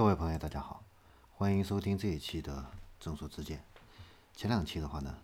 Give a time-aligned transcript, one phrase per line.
[0.00, 0.82] 各位朋友，大家好，
[1.34, 2.64] 欢迎收听这一期的
[2.98, 3.62] 正说之见。
[4.34, 5.14] 前两期的话呢，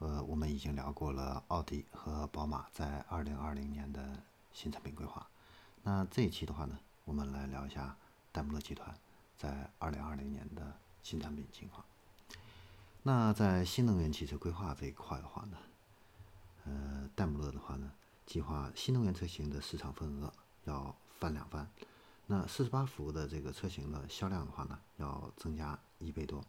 [0.00, 4.20] 呃，我们已经聊过了奥迪和宝马在二零二零年的
[4.52, 5.24] 新产品规划。
[5.84, 7.96] 那这一期的话呢，我们来聊一下
[8.32, 8.92] 戴姆勒集团
[9.38, 11.86] 在二零二零年的新产品情况。
[13.04, 15.56] 那在新能源汽车规划这一块的话呢，
[16.64, 17.92] 呃，戴姆勒的话呢，
[18.26, 20.32] 计划新能源车型的市场份额
[20.64, 21.70] 要翻两番。
[22.28, 26.44] 那四十八伏的这个车型的销量的话呢，要增加一倍多，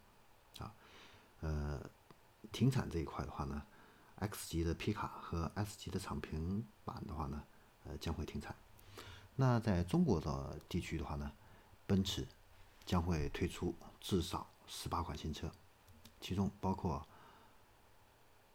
[0.58, 0.74] 啊，
[1.42, 1.80] 呃，
[2.52, 3.62] 停产这一块的话呢
[4.16, 7.44] ，X 级的皮卡和 S 级的敞篷版的话呢，
[7.86, 8.56] 呃，将会停产。
[9.36, 11.32] 那在中国的地区的话呢，
[11.86, 12.28] 奔驰
[12.84, 15.52] 将会推出至少十八款新车，
[16.20, 17.08] 其中包括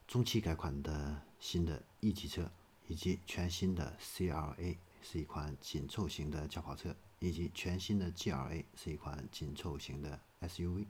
[0.08, 2.50] 中期改款的新的 E 级车，
[2.88, 6.92] 以及全新的 CLA 是一款紧凑型的轿跑车。
[7.22, 10.86] 以及全新的 GLA 是一款紧凑型的 SUV，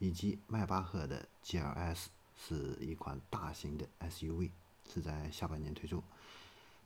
[0.00, 4.50] 以及迈巴赫的 GLS 是一款大型的 SUV，
[4.92, 6.02] 是在下半年推出。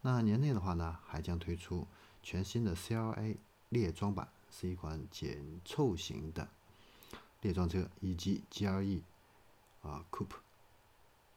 [0.02, 1.86] 那年内的话呢，还将推出
[2.22, 3.38] 全新的 CLA
[3.70, 6.50] 猎装版，是一款紧凑型的
[7.40, 9.00] 猎装车，以及 GLE
[9.80, 10.36] 啊 Coupe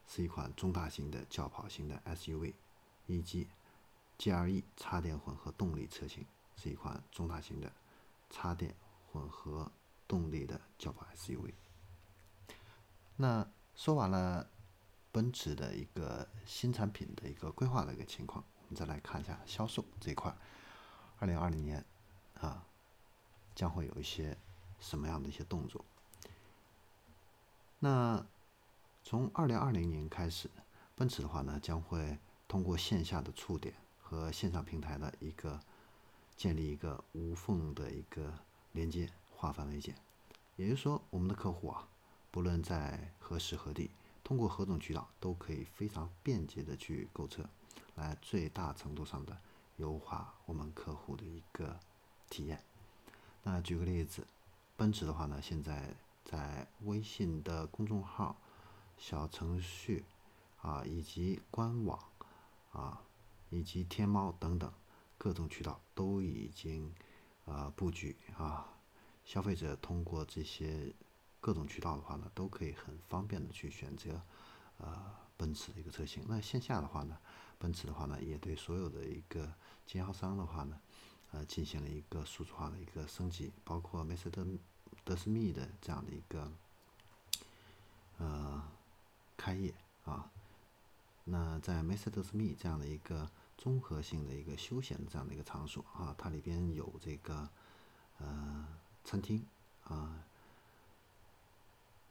[0.10, 2.52] 是一款中大型的轿跑型的 SUV，
[3.08, 3.48] 以及
[4.20, 6.26] GLE 插电混合动力车型。
[6.56, 7.72] 是一款中大型的
[8.30, 8.74] 插电
[9.12, 9.72] 混合
[10.08, 11.54] 动力的轿跑 SUV。
[13.18, 14.50] 那说完了
[15.12, 20.36] 奔驰的一个新产品的一个规划的一个情况，我们再来看一下销售这一块。
[21.20, 21.84] 二零二零年
[22.42, 22.66] 啊，
[23.54, 24.38] 将会有一些
[24.80, 25.84] 什么样的一些动作？
[27.80, 28.26] 那
[29.04, 30.50] 从二零二零年开始，
[30.96, 32.18] 奔驰的话呢，将会
[32.48, 35.60] 通过线下的触点和线上平台的一个。
[36.36, 38.34] 建立一个无缝的一个
[38.74, 39.96] 连接，化繁为简。
[40.56, 41.88] 也就是说，我们的客户啊，
[42.32, 43.92] 不论在何时何地，
[44.24, 47.50] 通过何种渠道，都可以非常便捷的去购车，
[47.96, 49.38] 来最大程度上的
[49.78, 51.80] 优化我们客户的一个
[52.30, 52.64] 体验。
[53.44, 54.26] 那举个例子，
[54.76, 55.94] 奔驰的话呢，现在
[56.24, 58.36] 在微信的公众号、
[58.98, 60.04] 小程序
[60.62, 62.00] 啊，以及官网
[62.72, 63.02] 啊，
[63.50, 64.72] 以及天猫等等。
[65.26, 66.94] 各种渠道都已经
[67.46, 68.78] 啊布局啊，
[69.24, 70.94] 消费者通过这些
[71.42, 74.22] 各种渠道的话呢，都可以很方便的去选择
[74.78, 76.24] 呃奔驰的一个车型。
[76.28, 77.18] 那线下的话呢，
[77.58, 79.52] 奔驰的话呢，也对所有的一个
[79.88, 80.80] 经销商的话呢，
[81.32, 84.46] 呃进行了一个数字化的一个升级，包括梅赛德
[85.04, 86.52] 德斯密的这样的一个
[88.20, 88.62] 呃
[89.36, 90.30] 开业啊，
[91.24, 93.28] 那在梅赛德斯密这样的一个。
[93.58, 97.50] 综合性的一个休闲的这样的一个场所啊，它里边有这个
[98.20, 98.68] 呃
[99.04, 99.46] 餐厅
[99.84, 100.24] 啊，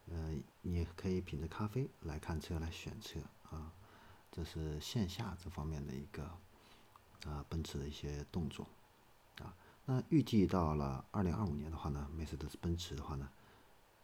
[0.06, 3.72] 呃，你可以品着咖啡来看车来选车啊，
[4.32, 6.24] 这是线下这方面的一个
[7.26, 8.66] 啊奔驰的一些动作
[9.38, 9.54] 啊。
[9.84, 13.28] 那预计到了二零二五年的话呢，梅赛德斯奔驰的话呢，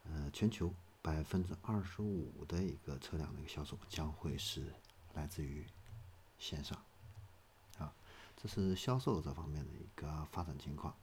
[0.04, 4.74] 呃，全球百分之二十五的一个车辆的一个销售将会是
[5.14, 5.66] 来自于
[6.38, 6.78] 线上。
[8.42, 10.94] 这是销售这方面的一个发展情况。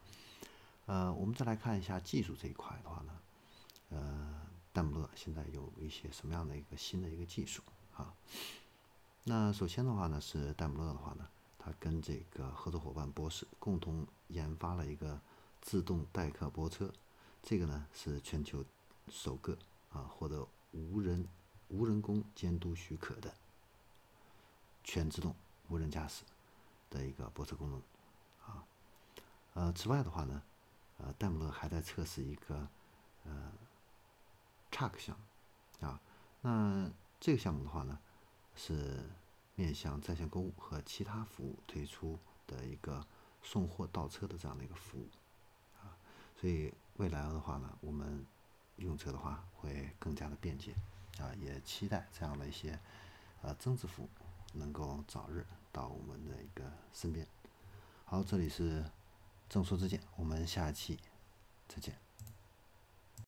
[0.87, 3.19] 呃，我们再来看一下技术这一块的话呢，
[3.89, 4.41] 呃，
[4.73, 7.61] 戴姆勒现在有一些什么样的一个新的一个技术
[7.95, 8.13] 啊？
[9.25, 11.27] 那首先的话呢，是戴姆勒的话呢，
[11.59, 15.19] 它跟这个合作伙伴博士共同研发了一个
[15.61, 16.91] 自动代客泊车，
[17.43, 18.63] 这个呢是全球
[19.09, 19.57] 首个
[19.91, 21.27] 啊获得无人
[21.67, 23.33] 无人工监督许可的
[24.83, 25.35] 全自动
[25.67, 26.23] 无人驾驶。
[26.89, 27.81] 的一个泊车功能，
[28.45, 28.63] 啊，
[29.53, 30.41] 呃，此外的话呢，
[30.97, 32.67] 呃，戴姆勒还在测试一个
[33.25, 33.51] 呃
[34.71, 35.99] truck 项目，啊，
[36.41, 36.89] 那
[37.19, 37.99] 这个项目的话呢，
[38.55, 39.03] 是
[39.55, 43.05] 面向在线购物和其他服务推出的一个
[43.41, 45.07] 送货倒车的这样的一个服务，
[45.81, 45.97] 啊，
[46.39, 48.25] 所以未来的话呢，我们
[48.77, 50.73] 用车的话会更加的便捷，
[51.19, 52.79] 啊，也期待这样的一些
[53.41, 54.09] 呃增值服务
[54.53, 55.45] 能够早日。
[55.69, 57.27] 到我们的一个身边。
[58.03, 58.83] 好，这里是
[59.47, 60.97] 正说之见，我们下期
[61.67, 62.06] 再见。